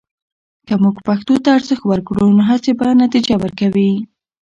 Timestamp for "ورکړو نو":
1.87-2.41